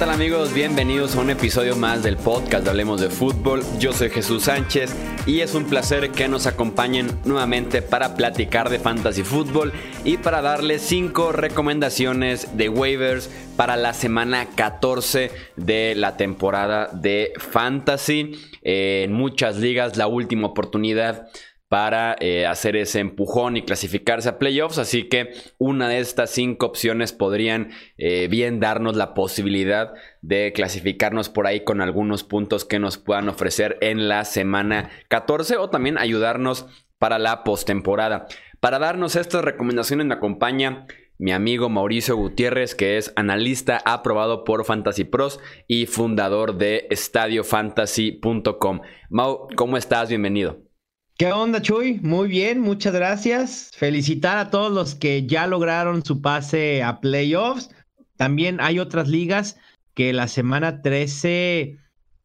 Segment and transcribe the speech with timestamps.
[0.00, 0.54] tal amigos?
[0.54, 3.62] Bienvenidos a un episodio más del podcast de Hablemos de Fútbol.
[3.78, 4.96] Yo soy Jesús Sánchez
[5.26, 10.40] y es un placer que nos acompañen nuevamente para platicar de fantasy fútbol y para
[10.40, 13.28] darles 5 recomendaciones de waivers
[13.58, 18.40] para la semana 14 de la temporada de fantasy.
[18.62, 21.28] en muchas ligas la última oportunidad
[21.70, 24.78] para eh, hacer ese empujón y clasificarse a playoffs.
[24.78, 31.28] Así que una de estas cinco opciones podrían eh, bien darnos la posibilidad de clasificarnos
[31.28, 35.96] por ahí con algunos puntos que nos puedan ofrecer en la semana 14 o también
[35.96, 36.66] ayudarnos
[36.98, 38.26] para la postemporada.
[38.58, 40.86] Para darnos estas recomendaciones me acompaña
[41.18, 48.80] mi amigo Mauricio Gutiérrez, que es analista aprobado por Fantasy Pros y fundador de estadiofantasy.com.
[49.08, 50.08] Mau, ¿cómo estás?
[50.08, 50.69] Bienvenido.
[51.20, 52.00] ¿Qué onda, Chuy?
[52.00, 53.72] Muy bien, muchas gracias.
[53.76, 57.68] Felicitar a todos los que ya lograron su pase a playoffs.
[58.16, 59.58] También hay otras ligas
[59.92, 61.76] que la semana 13,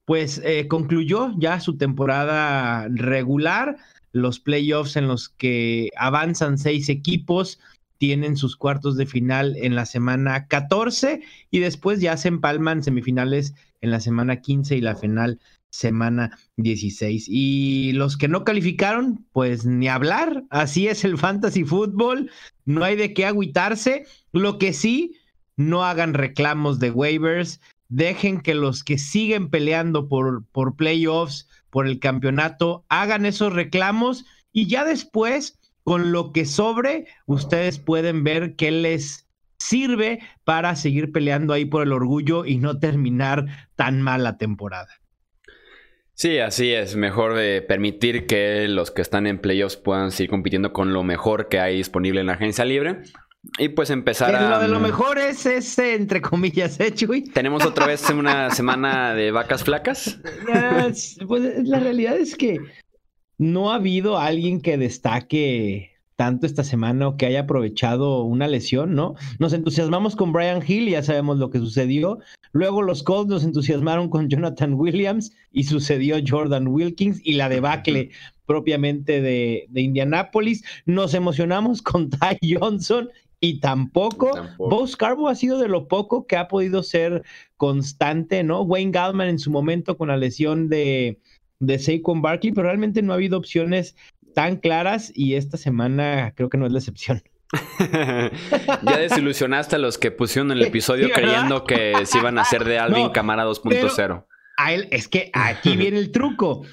[0.05, 3.75] pues, eh, concluyó ya su temporada regular.
[4.13, 7.59] Los playoffs en los que avanzan seis equipos
[7.97, 13.55] tienen sus cuartos de final en la semana 14 y después ya se empalman semifinales
[13.81, 15.41] en la semana 15 y la final
[15.75, 17.25] semana 16.
[17.27, 20.43] Y los que no calificaron, pues ni hablar.
[20.49, 22.31] Así es el fantasy fútbol.
[22.65, 24.05] No hay de qué agüitarse.
[24.31, 25.17] Lo que sí,
[25.57, 27.59] no hagan reclamos de waivers.
[27.89, 34.25] Dejen que los que siguen peleando por, por playoffs, por el campeonato, hagan esos reclamos.
[34.51, 39.27] Y ya después, con lo que sobre, ustedes pueden ver qué les
[39.59, 43.45] sirve para seguir peleando ahí por el orgullo y no terminar
[43.75, 44.89] tan mal la temporada.
[46.16, 46.95] Sí, así es.
[46.95, 51.49] Mejor de permitir que los que están en playoffs puedan seguir compitiendo con lo mejor
[51.49, 53.02] que hay disponible en la agencia libre.
[53.59, 54.50] Y pues empezar a.
[54.50, 57.13] Lo de lo mejor es ese, entre comillas, hecho.
[57.13, 60.19] ¿eh, Tenemos otra vez una semana de vacas flacas.
[61.28, 62.59] pues la realidad es que
[63.38, 68.95] no ha habido alguien que destaque tanto esta semana o que haya aprovechado una lesión,
[68.95, 69.15] ¿no?
[69.39, 72.19] Nos entusiasmamos con Brian Hill, ya sabemos lo que sucedió.
[72.53, 78.11] Luego los Colts nos entusiasmaron con Jonathan Williams y sucedió Jordan Wilkins y la debacle
[78.45, 80.63] propiamente de, de Indianápolis.
[80.85, 83.09] Nos emocionamos con Ty Johnson
[83.41, 84.87] y tampoco, tampoco.
[85.17, 87.23] Bo ha sido de lo poco que ha podido ser
[87.57, 88.61] constante, ¿no?
[88.61, 91.19] Wayne Gallman en su momento con la lesión de,
[91.59, 93.95] de Saquon Barkley, pero realmente no ha habido opciones
[94.35, 97.23] tan claras y esta semana creo que no es la excepción.
[97.79, 102.78] ya desilusionaste a los que pusieron el episodio creyendo que se iban a hacer de
[102.78, 104.25] Alvin Camara 2.0.
[104.91, 106.63] Es que aquí viene el truco.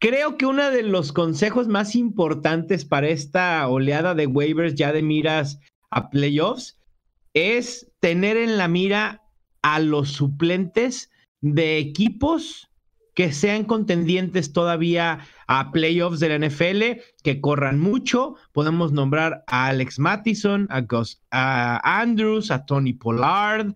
[0.00, 5.02] Creo que uno de los consejos más importantes para esta oleada de waivers ya de
[5.02, 5.60] miras
[5.90, 6.78] a playoffs
[7.34, 9.22] es tener en la mira
[9.62, 11.10] a los suplentes
[11.42, 12.69] de equipos
[13.20, 18.36] que sean contendientes todavía a playoffs de la NFL, que corran mucho.
[18.52, 23.74] Podemos nombrar a Alex Mattison, a Andrews, a Tony Pollard.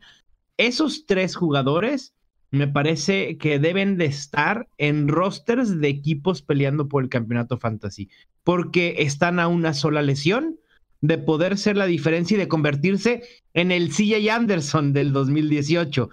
[0.57, 2.15] Esos tres jugadores
[2.53, 8.09] me parece que deben de estar en rosters de equipos peleando por el campeonato fantasy,
[8.45, 10.59] porque están a una sola lesión
[11.03, 16.09] de poder ser la diferencia y de convertirse en el CJ Anderson del 2018.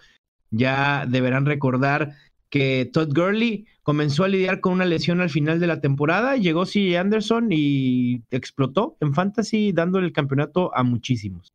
[0.50, 2.18] Ya deberán recordar
[2.52, 6.68] que Todd Gurley comenzó a lidiar con una lesión al final de la temporada, llegó
[6.68, 6.98] C.
[6.98, 11.52] Anderson y explotó en fantasy dándole el campeonato a muchísimos.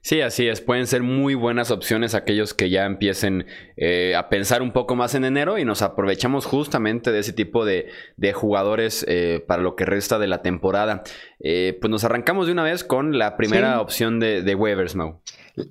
[0.00, 0.60] Sí, así es.
[0.60, 3.46] Pueden ser muy buenas opciones aquellos que ya empiecen
[3.76, 7.64] eh, a pensar un poco más en enero y nos aprovechamos justamente de ese tipo
[7.64, 7.90] de,
[8.32, 11.02] jugadores eh, para lo que resta de la temporada.
[11.40, 15.20] Eh, pues nos arrancamos de una vez con la primera opción de, de waivers, Mau.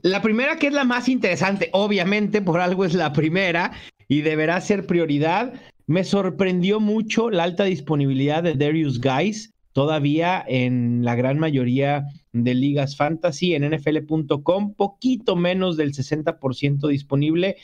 [0.01, 3.71] La primera que es la más interesante, obviamente por algo es la primera,
[4.07, 5.53] y deberá ser prioridad.
[5.87, 12.53] Me sorprendió mucho la alta disponibilidad de Darius Guys todavía en la gran mayoría de
[12.53, 17.57] ligas fantasy en nfl.com, poquito menos del 60% disponible,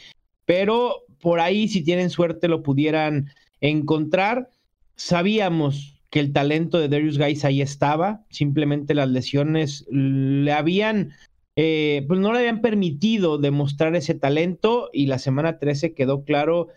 [0.45, 3.29] pero por ahí si tienen suerte lo pudieran
[3.61, 4.49] encontrar.
[4.95, 11.13] Sabíamos que el talento de Darius Guys ahí estaba, simplemente las lesiones le habían
[11.55, 16.67] eh, pues no le habían permitido demostrar ese talento y la semana 13 quedó claro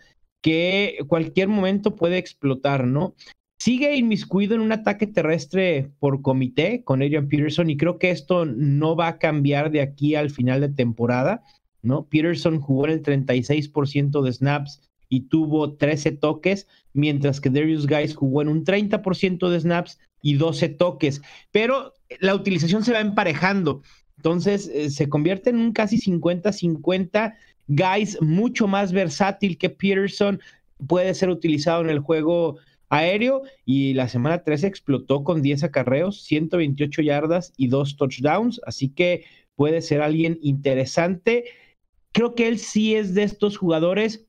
[0.41, 3.15] que cualquier momento puede explotar, ¿no?
[3.57, 8.45] Sigue inmiscuido en un ataque terrestre por comité con Adrian Peterson y creo que esto
[8.45, 11.41] no va a cambiar de aquí al final de temporada,
[11.81, 12.05] ¿no?
[12.05, 18.15] Peterson jugó en el 36% de snaps y tuvo 13 toques, mientras que Darius Guys
[18.15, 23.81] jugó en un 30% de snaps y 12 toques, pero la utilización se va emparejando.
[24.25, 27.35] Entonces eh, se convierte en un casi 50-50
[27.67, 30.39] Guys mucho más versátil que Peterson,
[30.87, 32.57] puede ser utilizado en el juego
[32.89, 38.89] aéreo y la semana 13 explotó con 10 acarreos, 128 yardas y 2 touchdowns, así
[38.89, 39.25] que
[39.55, 41.43] puede ser alguien interesante.
[42.11, 44.25] Creo que él sí es de estos jugadores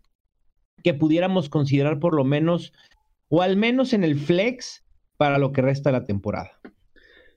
[0.85, 2.75] que pudiéramos considerar por lo menos,
[3.31, 4.85] o al menos en el flex
[5.17, 6.61] para lo que resta la temporada.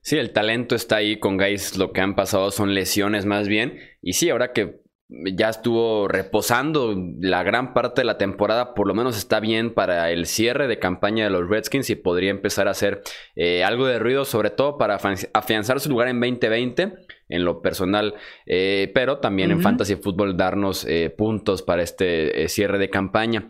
[0.02, 1.78] Sí, el talento está ahí con Guys.
[1.78, 3.80] Lo que han pasado son lesiones más bien.
[4.02, 8.94] Y sí, ahora que ya estuvo reposando la gran parte de la temporada, por lo
[8.94, 12.72] menos está bien para el cierre de campaña de los Redskins y podría empezar a
[12.72, 13.02] hacer
[13.36, 15.00] eh, algo de ruido, sobre todo para
[15.34, 16.94] afianzar su lugar en 2020
[17.28, 18.16] en lo personal,
[18.46, 23.48] eh, pero también en Fantasy Football darnos eh, puntos para este cierre de campaña.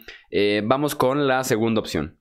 [0.64, 2.19] vamos con la segunda opción.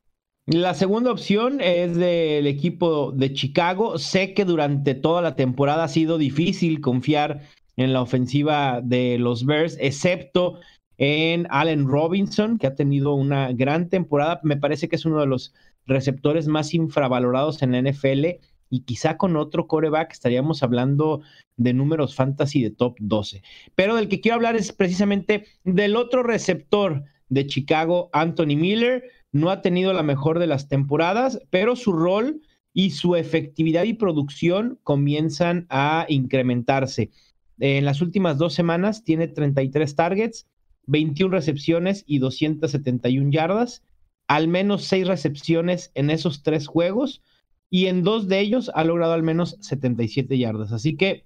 [0.50, 3.98] La segunda opción es del equipo de Chicago.
[3.98, 7.42] Sé que durante toda la temporada ha sido difícil confiar
[7.76, 10.58] en la ofensiva de los Bears, excepto
[10.96, 14.40] en Allen Robinson, que ha tenido una gran temporada.
[14.42, 15.52] Me parece que es uno de los
[15.84, 18.40] receptores más infravalorados en la NFL
[18.70, 21.20] y quizá con otro coreback estaríamos hablando
[21.58, 23.42] de números fantasy de top 12.
[23.74, 29.04] Pero del que quiero hablar es precisamente del otro receptor de Chicago, Anthony Miller.
[29.32, 32.40] No ha tenido la mejor de las temporadas, pero su rol
[32.72, 37.10] y su efectividad y producción comienzan a incrementarse.
[37.58, 40.46] En las últimas dos semanas tiene 33 targets,
[40.86, 43.82] 21 recepciones y 271 yardas,
[44.28, 47.22] al menos 6 recepciones en esos tres juegos
[47.70, 50.72] y en dos de ellos ha logrado al menos 77 yardas.
[50.72, 51.22] Así que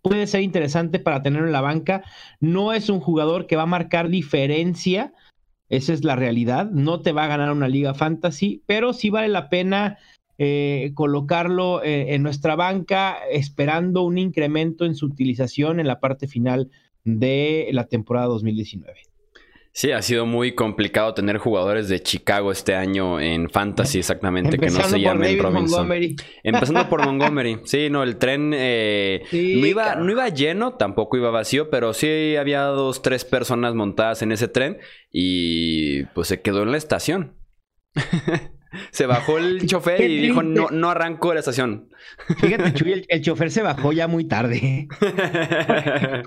[0.00, 2.02] puede ser interesante para tenerlo en la banca.
[2.40, 5.12] No es un jugador que va a marcar diferencia,
[5.72, 6.70] esa es la realidad.
[6.70, 9.96] No te va a ganar una liga fantasy, pero sí vale la pena
[10.36, 16.28] eh, colocarlo eh, en nuestra banca esperando un incremento en su utilización en la parte
[16.28, 16.70] final
[17.04, 19.11] de la temporada 2019.
[19.74, 24.66] Sí, ha sido muy complicado tener jugadores de Chicago este año en Fantasy exactamente que
[24.66, 25.90] no se llamen Robinson.
[26.42, 27.60] Empezando por Montgomery.
[27.64, 32.36] Sí, no, el tren eh, no, iba, no iba lleno, tampoco iba vacío, pero sí
[32.36, 34.78] había dos, tres personas montadas en ese tren
[35.10, 37.38] y pues se quedó en la estación.
[38.90, 41.88] Se bajó el chofer y dijo, no, no arranco de la estación.
[42.38, 44.88] Fíjate, Chuy, el, chofer se bajó ya muy tarde.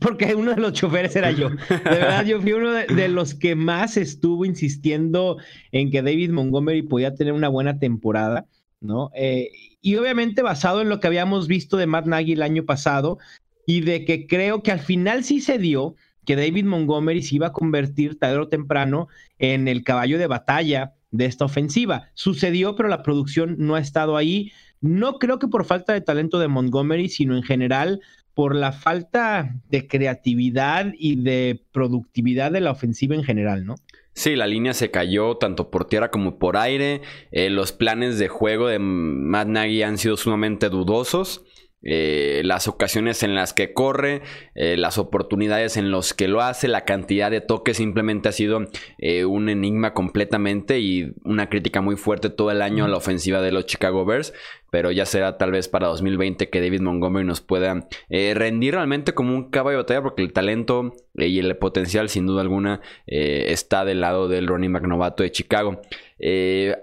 [0.00, 1.50] Porque uno de los choferes era yo.
[1.50, 5.38] De verdad, yo fui uno de, los que más estuvo insistiendo
[5.72, 8.46] en que David Montgomery podía tener una buena temporada,
[8.80, 9.10] ¿no?
[9.14, 9.50] Eh,
[9.80, 13.18] y obviamente basado en lo que habíamos visto de Matt Nagy el año pasado
[13.66, 15.94] y de que creo que al final sí se dio
[16.24, 19.08] que David Montgomery se iba a convertir tarde o temprano
[19.38, 22.08] en el caballo de batalla de esta ofensiva.
[22.14, 24.52] Sucedió, pero la producción no ha estado ahí.
[24.80, 28.00] No creo que por falta de talento de Montgomery, sino en general
[28.34, 33.74] por la falta de creatividad y de productividad de la ofensiva en general, ¿no?
[34.12, 37.00] Sí, la línea se cayó tanto por tierra como por aire.
[37.30, 41.44] Eh, los planes de juego de Matt Nagy han sido sumamente dudosos.
[41.82, 44.20] Eh, las ocasiones en las que corre,
[44.54, 48.66] eh, las oportunidades en las que lo hace, la cantidad de toques simplemente ha sido
[48.98, 53.40] eh, un enigma completamente y una crítica muy fuerte todo el año a la ofensiva
[53.40, 54.34] de los Chicago Bears,
[54.70, 59.34] pero ya será tal vez para 2020 que David Montgomery nos pueda rendir realmente como
[59.34, 64.00] un caballo de batalla porque el talento y el potencial sin duda alguna está del
[64.00, 65.80] lado del Ronnie McNovato de Chicago.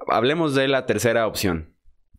[0.10, 1.77] hablemos de la tercera opción.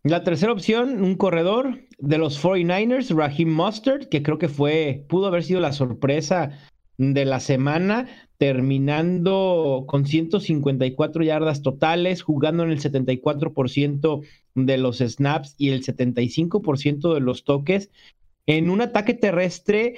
[0.08, 5.26] La tercera opción, un corredor de los 49ers, Raheem Mustard, que creo que fue, pudo
[5.26, 6.50] haber sido la sorpresa
[6.96, 14.22] de la semana, terminando con 154 yardas totales, jugando en el 74%
[14.54, 17.90] de los snaps y el 75% de los toques,
[18.46, 19.96] en un ataque terrestre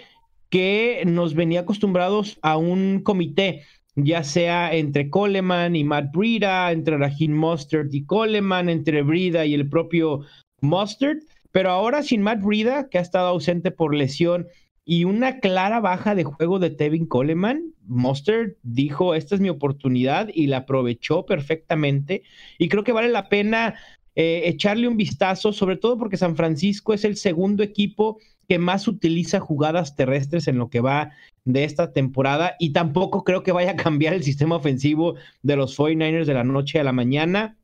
[0.48, 3.62] que nos venía acostumbrados a un comité
[4.04, 9.54] ya sea entre Coleman y Matt Brida, entre Raheem Mustard y Coleman, entre Brida y
[9.54, 10.21] el propio
[10.61, 11.19] Mustard,
[11.52, 14.47] pero ahora sin Matt Brida, que ha estado ausente por lesión,
[14.85, 20.28] y una clara baja de juego de Tevin Coleman, Mustard dijo, esta es mi oportunidad
[20.33, 22.23] y la aprovechó perfectamente,
[22.59, 23.75] y creo que vale la pena
[24.16, 28.88] eh, echarle un vistazo, sobre todo porque San Francisco es el segundo equipo que más
[28.88, 31.12] utiliza jugadas terrestres en lo que va
[31.44, 35.78] de esta temporada y tampoco creo que vaya a cambiar el sistema ofensivo de los
[35.78, 37.56] 49ers de la noche a la mañana.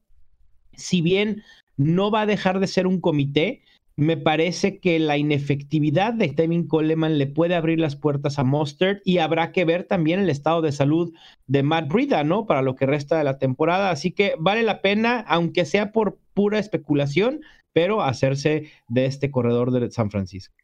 [0.75, 1.43] Si bien
[1.77, 3.63] no va a dejar de ser un comité,
[3.97, 8.99] me parece que la inefectividad de Tevin Coleman le puede abrir las puertas a Mustard
[9.05, 11.15] y habrá que ver también el estado de salud
[11.47, 12.45] de Matt Brida, ¿no?
[12.45, 13.91] Para lo que resta de la temporada.
[13.91, 17.41] Así que vale la pena, aunque sea por pura especulación,
[17.73, 20.55] pero hacerse de este corredor de San Francisco.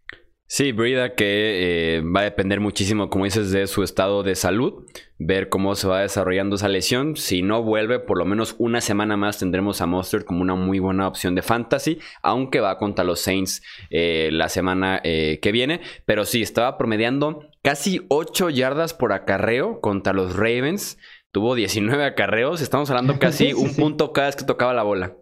[0.55, 4.85] Sí, Brida que eh, va a depender muchísimo, como dices, de su estado de salud,
[5.19, 7.17] ver cómo se va desarrollando esa lesión.
[7.17, 10.79] Si no vuelve, por lo menos una semana más tendremos a Monster como una muy
[10.79, 15.81] buena opción de fantasy, aunque va contra los Saints eh, la semana eh, que viene.
[16.05, 20.99] Pero sí, estaba promediando casi 8 yardas por acarreo contra los Ravens.
[21.31, 25.17] Tuvo 19 acarreos, estamos hablando casi un punto cada vez que tocaba la bola.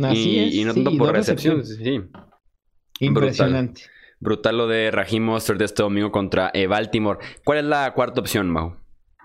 [0.00, 1.66] Así y, es, y no tanto por recepción.
[1.66, 2.00] Sí.
[3.00, 3.82] Impresionante.
[3.82, 7.18] Brutal lo de Raheem Monster de este domingo contra eh, Baltimore.
[7.44, 8.76] ¿Cuál es la cuarta opción, Mau?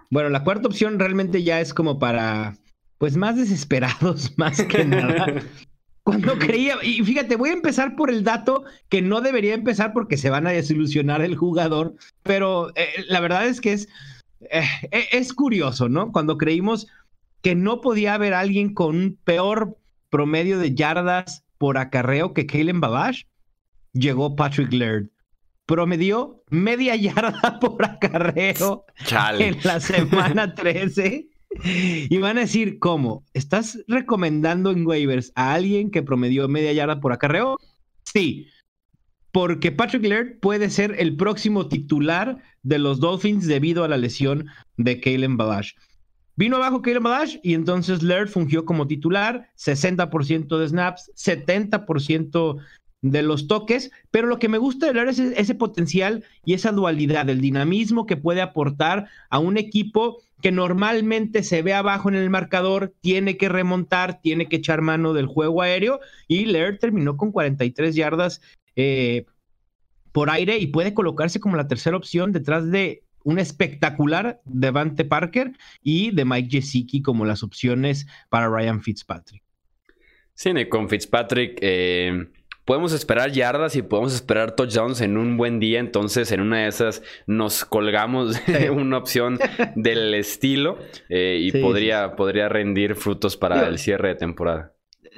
[0.10, 2.56] Bueno, la cuarta opción realmente ya es como para,
[2.98, 5.42] pues más desesperados, más que nada.
[6.04, 10.18] Cuando creía, y fíjate, voy a empezar por el dato que no debería empezar porque
[10.18, 13.88] se van a desilusionar el jugador, pero eh, la verdad es que es,
[14.42, 14.66] eh,
[15.12, 16.12] es curioso, ¿no?
[16.12, 16.88] Cuando creímos
[17.42, 19.78] que no podía haber alguien con un peor
[20.10, 23.24] promedio de yardas por acarreo que Kalen Babash,
[23.94, 25.10] llegó Patrick Laird.
[25.66, 28.86] Promedió media yarda por acarreo
[29.40, 31.30] en la semana 13.
[31.64, 33.24] Y van a decir, ¿cómo?
[33.34, 37.58] ¿Estás recomendando en waivers a alguien que promedió media yarda por acarreo?
[38.04, 38.48] Sí,
[39.32, 44.48] porque Patrick Laird puede ser el próximo titular de los Dolphins debido a la lesión
[44.78, 45.74] de Kalen Balash.
[46.36, 52.58] Vino abajo Kalen Balash y entonces Laird fungió como titular, 60% de snaps, 70%
[53.04, 57.30] de los toques, pero lo que me gusta de es ese potencial y esa dualidad,
[57.30, 62.30] el dinamismo que puede aportar a un equipo que normalmente se ve abajo en el
[62.30, 67.32] marcador, tiene que remontar, tiene que echar mano del juego aéreo y Laird terminó con
[67.32, 68.42] 43 yardas
[68.78, 69.26] eh,
[70.14, 75.52] por aire y puede colocarse como la tercera opción detrás de un espectacular Devante Parker
[75.82, 79.44] y de Mike Gesicki como las opciones para Ryan Fitzpatrick.
[80.36, 82.28] Sí, con Fitzpatrick eh,
[82.66, 85.80] podemos esperar yardas y podemos esperar touchdowns en un buen día.
[85.80, 89.40] Entonces, en una de esas nos colgamos de una opción
[89.76, 90.78] del estilo
[91.10, 94.74] eh, y podría, podría rendir frutos para el cierre de temporada.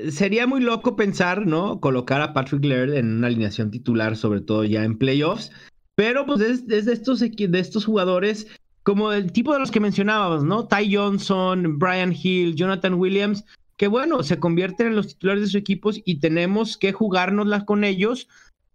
[0.09, 1.79] Sería muy loco pensar, ¿no?
[1.79, 5.51] Colocar a Patrick Laird en una alineación titular, sobre todo ya en playoffs.
[5.95, 8.47] Pero pues es, de, estos, de estos jugadores
[8.83, 10.67] como el tipo de los que mencionábamos, ¿no?
[10.67, 13.43] Ty Johnson, Brian Hill, Jonathan Williams,
[13.77, 17.83] que bueno, se convierten en los titulares de sus equipos y tenemos que jugárnoslas con
[17.83, 18.27] ellos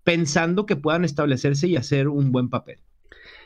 [0.04, 2.78] pensando que puedan establecerse y hacer un buen papel.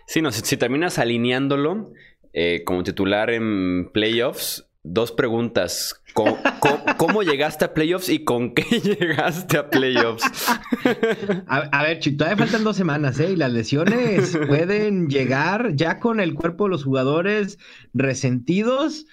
[0.07, 1.93] Sí, no, si, terminas alineándolo
[2.33, 6.01] eh, como titular en playoffs, dos preguntas.
[6.13, 10.25] ¿Cómo, llegaste a playoffs y con qué llegaste a playoffs?
[11.47, 13.33] A, ver, Chito, todavía faltan dos semanas, ¿eh?
[13.33, 17.59] Y las lesiones pueden llegar ya con el cuerpo de los jugadores
[17.95, 19.07] resentidos.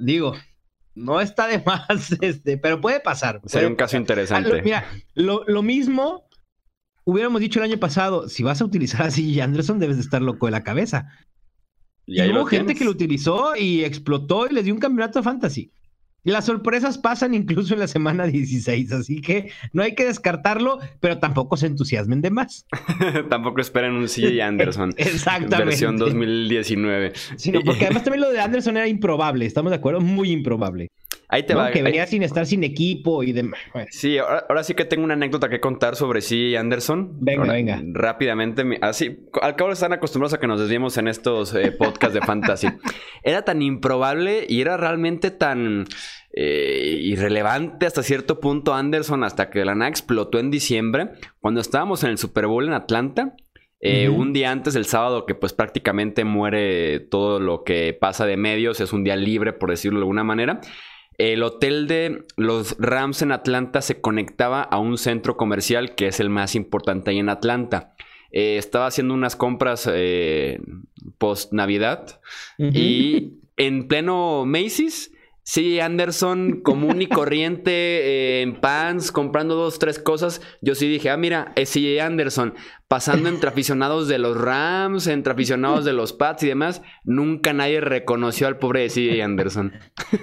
[0.00, 0.34] Digo,
[0.98, 3.40] no está de más, este, pero puede pasar.
[3.46, 4.62] Sería un caso interesante.
[4.62, 6.28] mira, lo, mismo
[7.04, 10.46] hubiéramos dicho el año pasado, si vas a utilizar así Anderson, debes de estar loco
[10.46, 11.06] de la cabeza.
[12.06, 15.72] Y, hubo gente que lo utilizó y explotó y les dio un campeonato de fantasy.
[16.28, 21.16] Las sorpresas pasan incluso en la semana 16, así que no hay que descartarlo, pero
[21.16, 22.66] tampoco se entusiasmen de más.
[23.30, 24.92] tampoco esperen un CJ Anderson.
[24.98, 25.64] Exactamente.
[25.64, 27.14] Versión 2019.
[27.36, 30.02] Sino porque además también lo de Anderson era improbable, ¿estamos de acuerdo?
[30.02, 30.90] Muy improbable.
[31.30, 31.70] Ahí te va.
[31.70, 33.60] Que venía sin estar sin equipo y demás.
[33.90, 37.18] Sí, ahora, sí que tengo una anécdota que contar sobre CJ Anderson.
[37.20, 37.82] Venga, venga.
[37.92, 38.64] Rápidamente.
[38.80, 42.68] Así, al cabo están acostumbrados a que nos desviemos en estos eh, podcasts de fantasy.
[43.22, 45.86] Era tan improbable y era realmente tan
[46.32, 52.04] eh, irrelevante hasta cierto punto Anderson hasta que la NA explotó en diciembre cuando estábamos
[52.04, 53.34] en el Super Bowl en Atlanta.
[53.80, 58.36] Eh, un día antes del sábado que pues prácticamente muere todo lo que pasa de
[58.36, 60.60] medios, es un día libre por decirlo de alguna manera.
[61.18, 66.20] El hotel de los Rams en Atlanta se conectaba a un centro comercial que es
[66.20, 67.94] el más importante ahí en Atlanta.
[68.30, 69.90] Eh, estaba haciendo unas compras
[71.18, 72.20] post Navidad
[72.58, 75.12] y en pleno Macy's
[75.48, 80.42] Sí, Anderson común y corriente eh, en pants, comprando dos, tres cosas.
[80.60, 82.52] Yo sí dije, ah, mira, es CJ Anderson,
[82.86, 86.82] pasando entre aficionados de los Rams, entre aficionados de los Pats y demás.
[87.02, 89.72] Nunca nadie reconoció al pobre de CJ Anderson.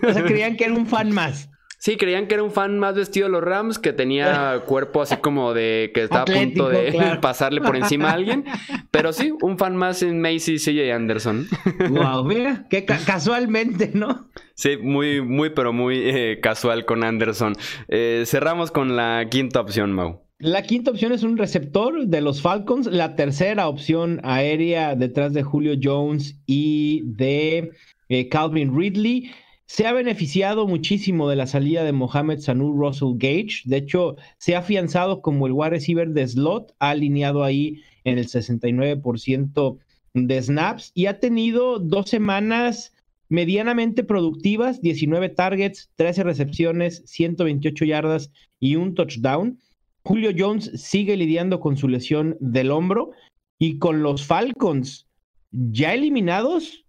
[0.07, 1.49] O sea, creían que era un fan más.
[1.85, 5.17] Sí, creían que era un fan más vestido de los Rams, que tenía cuerpo así
[5.17, 8.43] como de que estaba a punto de pasarle por encima a alguien.
[8.89, 11.47] Pero sí, un fan más en Macy CJ Anderson.
[11.91, 14.31] Wow, mira, que casualmente, ¿no?
[14.55, 17.53] Sí, muy, muy, pero muy eh, casual con Anderson.
[17.87, 20.23] Eh, cerramos con la quinta opción, Mau.
[20.39, 22.87] La quinta opción es un receptor de los Falcons.
[22.87, 27.73] La tercera opción aérea detrás de Julio Jones y de
[28.09, 29.29] eh, Calvin Ridley
[29.67, 33.61] se ha beneficiado muchísimo de la salida de Mohamed Sanu Russell Gage.
[33.65, 38.19] De hecho, se ha afianzado como el wide receiver de slot, ha alineado ahí en
[38.19, 39.77] el 69%
[40.13, 42.93] de snaps y ha tenido dos semanas
[43.27, 49.59] medianamente productivas, 19 targets, 13 recepciones, 128 yardas y un touchdown.
[50.03, 53.11] Julio Jones sigue lidiando con su lesión del hombro
[53.57, 55.07] y con los Falcons
[55.51, 56.84] ya eliminados,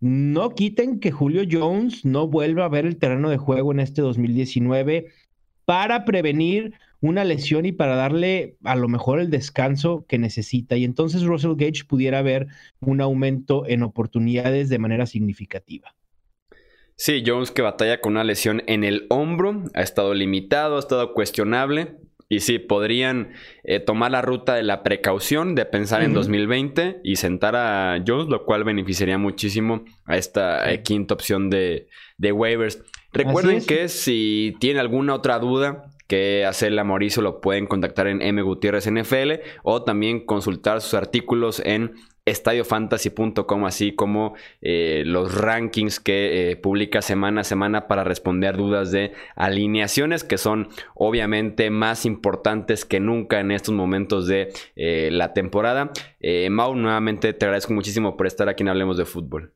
[0.00, 4.02] no quiten que Julio Jones no vuelva a ver el terreno de juego en este
[4.02, 5.06] 2019
[5.64, 10.76] para prevenir una lesión y para darle a lo mejor el descanso que necesita.
[10.76, 12.46] Y entonces Russell Gage pudiera ver
[12.80, 15.94] un aumento en oportunidades de manera significativa.
[16.96, 21.12] Sí, Jones que batalla con una lesión en el hombro, ha estado limitado, ha estado
[21.12, 21.98] cuestionable.
[22.28, 27.16] Y sí, podrían eh, tomar la ruta de la precaución de pensar en 2020 y
[27.16, 32.82] sentar a Jones, lo cual beneficiaría muchísimo a esta eh, quinta opción de, de waivers.
[33.12, 38.20] Recuerden que si tienen alguna otra duda que hacerle a Mauricio, lo pueden contactar en
[38.22, 41.94] M Gutiérrez NFL o también consultar sus artículos en
[42.26, 48.90] estadiofantasy.com, así como eh, los rankings que eh, publica semana a semana para responder dudas
[48.90, 55.32] de alineaciones que son obviamente más importantes que nunca en estos momentos de eh, la
[55.32, 55.92] temporada.
[56.50, 59.52] Mau, nuevamente te agradezco muchísimo por estar aquí en Hablemos de Fútbol.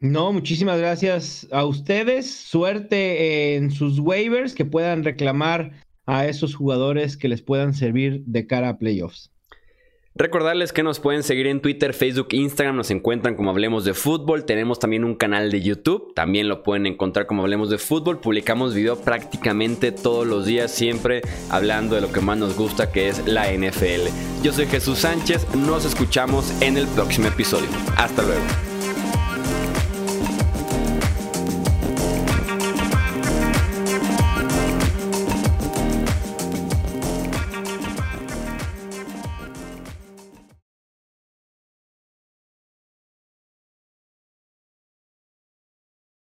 [0.00, 2.30] No, muchísimas gracias a ustedes.
[2.30, 5.72] Suerte en sus waivers que puedan reclamar
[6.04, 9.33] a esos jugadores que les puedan servir de cara a playoffs.
[10.16, 14.44] Recordarles que nos pueden seguir en Twitter, Facebook, Instagram, nos encuentran como Hablemos de Fútbol.
[14.44, 18.20] Tenemos también un canal de YouTube, también lo pueden encontrar como Hablemos de Fútbol.
[18.20, 23.08] Publicamos video prácticamente todos los días, siempre hablando de lo que más nos gusta, que
[23.08, 24.06] es la NFL.
[24.44, 27.68] Yo soy Jesús Sánchez, nos escuchamos en el próximo episodio.
[27.96, 28.73] Hasta luego.